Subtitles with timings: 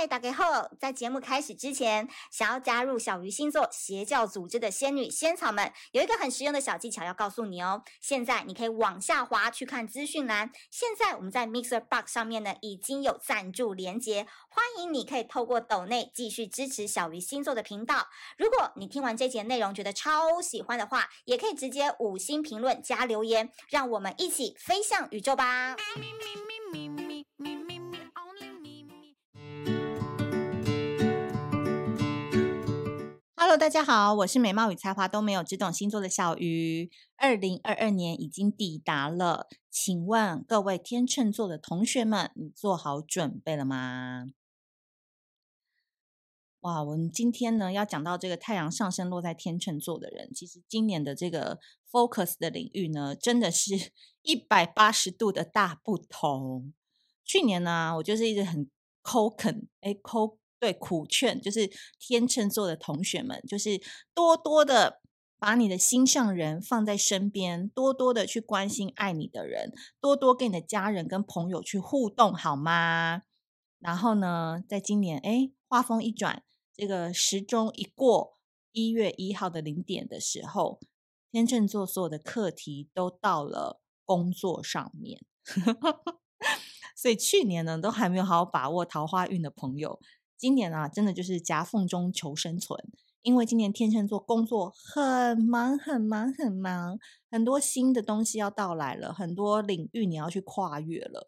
[0.00, 0.66] 嗨，大家好！
[0.78, 7.82] 在节目开始之前，想要加入小鱼星座邪教组织的仙女仙草们，有一个很实用的小技巧要告诉你哦。
[8.00, 10.50] 现在你可以往下滑去看资讯栏。
[10.70, 18.08] 现在我们在 Mixer Box 上面呢，已经有赞助连接，欢迎你可以透过抖内继续支持小鱼星座的频道。
[18.38, 25.76] 如果你听完这节内容觉得超喜欢的话，也可以直接五星评论加留言，让我们一起飞向宇宙吧。
[33.60, 36.90] 大家好，我是美貌与才华都没有，只懂星座的小鱼。
[37.18, 44.28] 二零二二年已经抵达了，请问各位天秤座的同学们，你做好准备了吗？
[46.60, 51.58] 哇，我们今天呢要讲到这个太阳上升落在天秤座的人，其实今年的这个
[51.92, 56.72] focus 的领域呢，真的是 一百八十度的大不同。
[57.26, 58.70] 去年呢，我就是一直很
[59.02, 60.39] 抠啃，哎抠。
[60.60, 63.80] 对，苦劝就是天秤座的同学们，就是
[64.14, 65.00] 多多的
[65.38, 73.22] 把你的心上人放在身边，多多的去关心爱你的人，多多跟你的家人跟朋友去互动，好吗？
[73.78, 76.42] 然后呢，在今年，哎，话锋一转，
[76.74, 78.36] 这个时钟一过
[78.72, 80.78] 一月一号的零点的时候，
[81.32, 85.24] 天秤座所有的课题都到了工作上面，
[86.94, 89.98] 所以去年呢，都还没有好好把握桃花运的朋友。
[90.40, 92.82] 今年啊，真的就是夹缝中求生存，
[93.20, 96.98] 因为今年天秤座工作很忙很忙很忙，
[97.30, 101.26] 很多新的东西要到来了，很多领域你要去跨越了。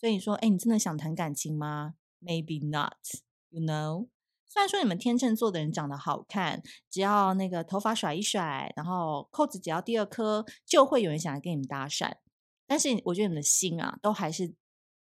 [0.00, 4.08] 所以你说，哎，你真的想谈感情吗？Maybe not，you know。
[4.48, 12.14] 虽然说你们天秤座的人长得好看，只要那个头发甩一甩，然后扣子只要第二颗，就会有人想来跟你们搭讪。
[12.66, 14.54] 但是我觉得你们的心啊，都还是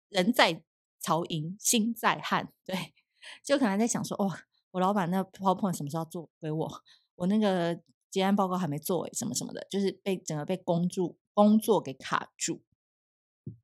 [0.10, 0.62] 人在
[1.00, 2.95] 曹营心在汉，对。
[3.44, 4.32] 就可能在想说，哦，
[4.72, 6.84] 我老板那 PowerPoint 什么时候做给我？
[7.16, 7.80] 我那个
[8.12, 12.62] 结案报告还没做，什么什么的，就是被整个被工作工作给卡住。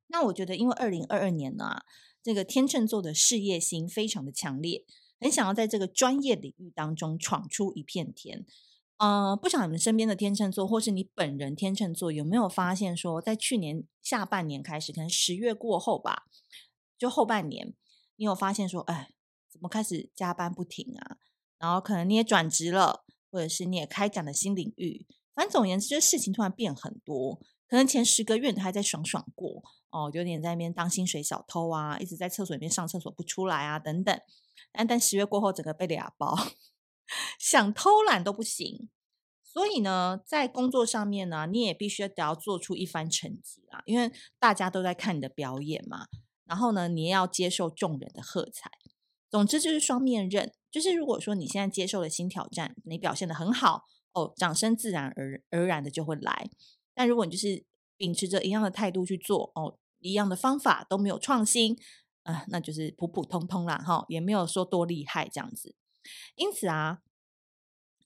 [0.07, 1.81] 那我觉得，因为二零二二年呢、
[2.23, 4.85] 这个天秤座的事业心非常的强烈，
[5.19, 8.45] 很想要在这个专业领域当中闯出一片天。
[8.97, 16.23] 呃，不晓得你们身边的天秤座，或是你本人天秤座，有没有发现说，在去年下半年开始，可能十月过后吧，
[16.97, 17.73] 就后半年，
[18.15, 19.09] 你有发现说，哎。
[19.51, 21.17] 怎么开始加班不停啊？
[21.59, 25.05] 然后可能你也转职了，或者是你也开展了新领域。
[25.35, 27.39] 反正总而言之，就是事情突然变很多。
[27.67, 34.19] 可能前十个月你还在爽爽过哦，有点在那边当薪水小偷啊，一直在厕所里面上厕所不出来啊，等等。
[34.71, 36.35] 但但十月过后，整个被俩包，
[37.39, 38.89] 想偷懒都不行。
[39.43, 46.07] 所以呢，在工作上面呢，你也必须得要做出一番成绩啊，因为大家都在看你的表演嘛。
[46.45, 48.69] 然后呢，你也要接受众人的喝彩。
[49.31, 56.49] 总之就是双面刃，就是如果说你现在接受了新挑战，你表现得很好哦，掌声自然而而然的就会来。
[56.93, 57.63] 但如果你就是
[57.95, 61.77] 秉持着一样的态度去做哦，一样的方法都没有创新
[62.23, 65.75] 啊、那就是普普通通啦哈、也没有说多厉害这样子。
[66.35, 66.99] 因此啊，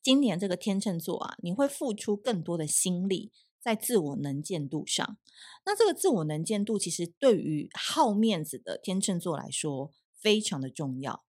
[0.01, 5.17] 今年这个天秤座啊，你会付出更多的心力在自我能见度上。
[5.65, 9.91] 那这个自我能见度，其实对于好面子的天秤座来说，
[10.25, 11.23] 非常的重要，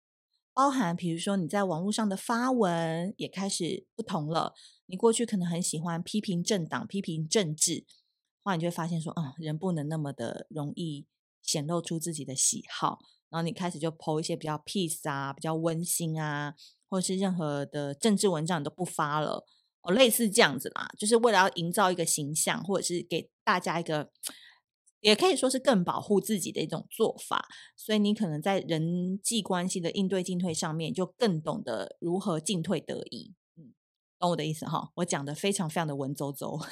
[0.55, 4.55] 包含比如说你在网络上的发文也开始不同了。
[4.87, 7.85] 你过去可能很喜欢批评政党、批评政治，
[8.43, 11.07] 后来你就会发现说，嗯，人不能那么的容易
[11.43, 13.01] 显露出自己的喜好。
[13.29, 16.55] 然后你开始就 po 一些比较 peace 啊、比较温馨啊，
[16.89, 19.45] 或者是任何的政治文章你都不发了，
[19.83, 24.11] 哦，类似这样子啦，就是为了要营造一个形象，或者是给大家一个。
[25.01, 27.47] 也可以说是更保护自己的一种做法，
[27.77, 33.35] 所以你可能在人际关系的应对进退上面，就更懂得如何进退得宜。
[33.57, 33.75] 嗯，
[34.19, 34.91] 懂我的意思哈？
[34.97, 36.67] 我讲的非常非常的文绉绉，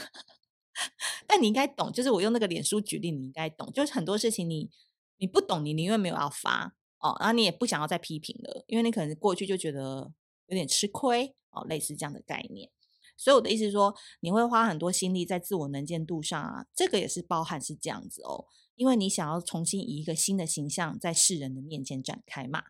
[1.28, 4.70] 但你应该懂，就是我用那个脸书举例，你应该懂，就是很多事情你
[5.18, 10.12] 你不懂，你宁愿没有要发哦，然后你也不想要再批评了，因为你可能过去就觉得
[10.46, 12.70] 有点吃亏哦，类似这样的概念。
[13.16, 22.64] 所以我的意思是说，你会花很多心力在自我能见度上啊，这个也是包含是这样子哦，因为你想要重新以一个新的形象在世人的面前展开嘛。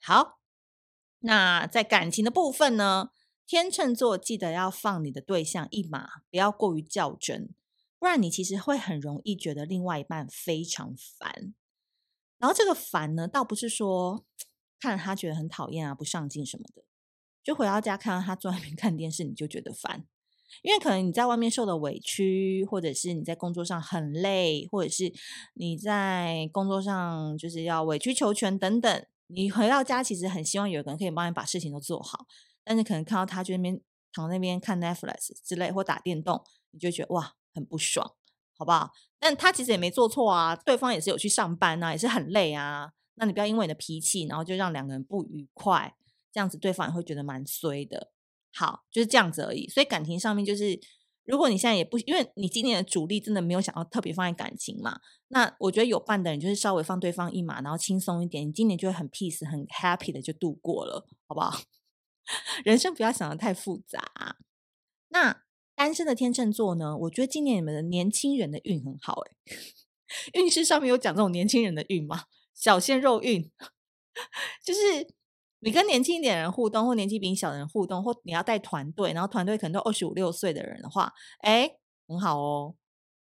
[0.00, 0.38] 好，
[1.20, 3.10] 那在感情的部分呢，
[3.46, 7.54] 天秤座记得要放你的对象一马，不要过于较真，
[7.98, 11.54] 不然你其实会很容易觉得另外一半非常烦。
[12.38, 14.26] 然后这个烦呢，倒不是说
[14.78, 16.84] 看他觉得很讨厌啊、不上进什么的。
[17.44, 20.04] 就回到家看到他坐在那边看电视，你就觉得烦，
[20.62, 25.12] 因为可能你在外面受的委屈，或者是你在工作上很累，或者是
[25.54, 32.26] 你在工作上就是要委曲求全等等，你回到家其实很希望有个人可以帮你把事情都做好，
[32.64, 33.78] 但是可能看到他就那边
[34.12, 38.14] 躺那边看 Netflix 之类或打电动，你就觉得哇很不爽，
[38.56, 38.90] 好不好？
[39.18, 42.92] 但他其实也没做错啊，对方也是有去上班啊，也是很累啊。
[43.16, 45.94] 那你不要因为你的脾气，然后就让两个人不愉快，
[46.34, 48.10] 这样子对方也会觉得蛮衰的。
[48.52, 49.68] 好，就是这样子而已。
[49.68, 50.78] 所以感情上面就是，
[51.24, 61.60] 如果你现在也不，因为你今年的主力真的没有想要特别放在感情嘛，那我觉得有伴的人就是稍微放对方一马，然后轻松一点，你今年就会很 peace、很 happy 的就度过了，好不好？
[62.64, 64.36] 人生不要想得太复杂。
[65.08, 65.42] 那
[65.74, 66.96] 单身的天秤座呢？
[66.96, 69.36] 我觉得今年你们的年轻人的运很好，欸，
[70.32, 72.24] 诶 运势上面有讲这种年轻人的运吗？
[72.54, 73.50] 小鲜肉运，
[74.64, 74.80] 就是
[75.64, 82.74] 你跟年轻一点的人互动，或年纪比你小的人互动，或你要带团队，然后团队可能都二十五六岁的人的话，哎，很好哦。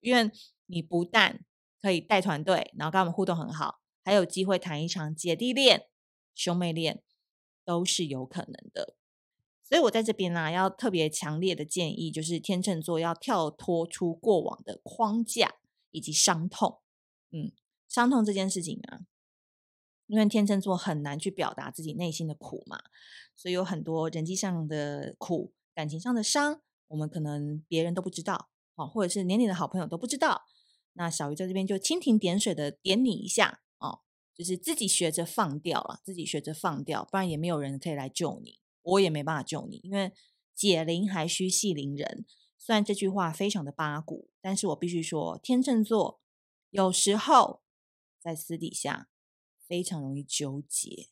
[0.01, 0.31] 因为
[0.67, 1.43] 你不但
[1.81, 5.87] 可以带团队，然后跟他们互动很好，还有机会谈一场姐弟恋、
[6.35, 7.03] 兄妹恋，
[7.65, 8.95] 都是有可能的。
[9.65, 15.55] 所以我在这边呢，要特别强烈的建议，就是天秤座要跳脱出过往的框架
[15.91, 16.81] 以及伤痛，
[17.31, 17.53] 嗯。
[17.89, 19.01] 伤痛这件事情啊，
[20.09, 22.81] 因为天秤座很难去表达自己内心的苦嘛，
[23.37, 30.43] 所以有很多人际上的苦、感情上的伤，我们可能别人都不知道，哦，或者是连你的好朋友都不知道。
[30.95, 34.01] 那小鱼在这边就蜻蜓点水的点你一下哦，
[34.35, 40.13] 就是自己学着放掉了，自己学着放掉，不然也没有人可以来救你，我也没办法救你，因为
[40.55, 42.27] 解铃还须系铃人。
[42.59, 46.21] 虽然这句话非常的八股，但是我必须说，天秤座
[46.71, 47.61] 有时候。
[48.21, 49.09] 在私底下
[49.69, 51.11] 非常容易纠结，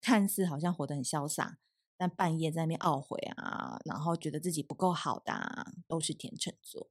[0.00, 1.58] 看似好像活得很潇洒，
[1.96, 6.90] 但半夜在那边懊悔啊，然后觉得自己不够好的，都是天秤座。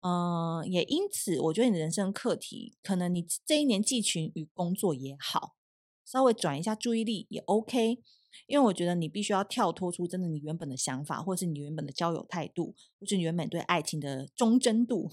[0.00, 5.56] 嗯，也因此，我觉得你的人生课题，可能你这一年寄情于工作也好，
[6.04, 8.02] 稍微转一下注意力也 OK。
[8.46, 15.10] 因为我觉得你必须要跳脱出真的你原本的想法，或是你原本的交友态度，或是你原本对爱情的忠贞度。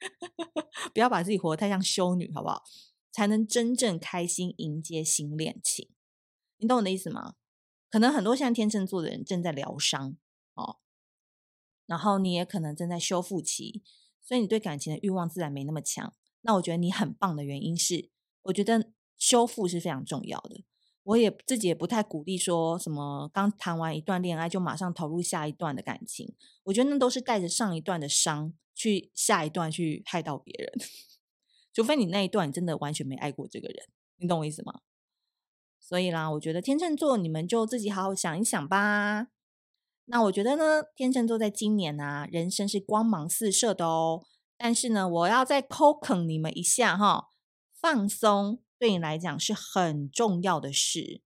[0.94, 2.62] 不要把自己活得太像修女，好不好？
[3.12, 5.88] 才能真正开心迎接新恋情。
[6.56, 7.34] 你懂我的意思吗？
[7.90, 10.16] 可能很多像天秤座的人正在疗伤
[10.54, 10.78] 哦，
[11.86, 13.82] 然后你也可能正在修复期，
[14.22, 16.14] 所以你对感情的欲望自然没那么强。
[16.40, 18.10] 那我觉得你很棒的原因是，
[18.44, 20.64] 我觉得修复是非常重要的。
[21.04, 26.34] 我也自己也不太鼓励说什么刚谈完一段恋爱就马上投入下一段的感情。
[26.64, 28.54] 我觉得那都是带着上一段的伤。
[28.74, 30.72] 去下一段去害到别人，
[31.72, 33.86] 除非你那一段真的完全没爱过这个人，
[34.16, 34.80] 你懂我意思吗？
[35.80, 39.28] 所以啦，我觉得天秤座你们就自己好好想一想吧。
[40.04, 44.24] 那我觉得呢，天秤座在今年啊，人生是光芒四射的哦。
[44.56, 47.28] 但是呢，我要再抠坑你们一下哈，
[47.72, 51.20] 放松对你来讲是很重要的事。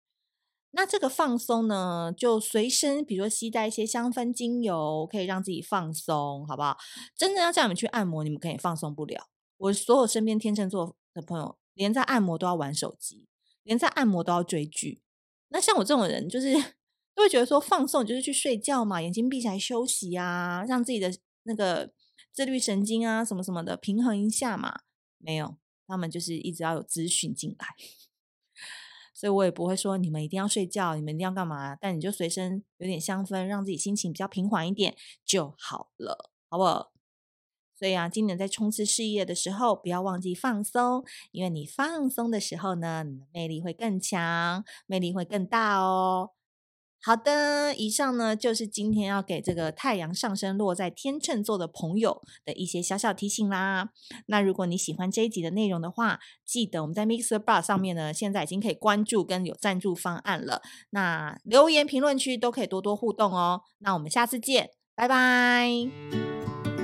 [0.70, 6.76] 那这个放松呢，就随身，比如说携带一些香氛精油，可以让自己放松，好不好？
[7.14, 9.28] 真的要叫你们去按摩，你们可以放松不了。
[9.58, 13.26] 我所有身边天秤座的朋友，连在按摩都要玩手机，
[13.62, 15.02] 连在按摩都要追剧。
[15.48, 16.52] 那像我这种人，就是
[17.14, 21.10] 都会觉得说放松就是去睡觉嘛，眼睛闭起来休息啊，让自己的
[21.44, 21.92] 那个
[22.32, 24.80] 自律神经啊什么什么的平衡一下嘛。
[25.18, 27.66] 没有，他们就是一直要有资讯进来。
[29.14, 31.74] 所以我也不会说你们一定要睡觉，你们一定要干嘛？
[31.76, 34.94] 但你就随身有点香氛，让自己心情比较平缓一点
[35.24, 36.92] 就好了，好不好？
[37.78, 46.30] 所以啊，今年在冲刺事业的时候，不要忘记放松，因为你放松的时候呢，你的魅力会更强，魅力会更大哦。
[47.02, 53.90] 好的，以上呢就是今天要给这个太阳上升落在天秤座的朋友的一些小小提醒啦。
[54.26, 60.62] 那如果你喜欢这一集的内容的话，记得我们在 MixerBox 上面呢，现在已经可以关注跟有赞助方案了。
[60.90, 63.60] 那留言评论区都可以多多互动哦。
[63.78, 66.75] 那我们下次见，拜拜。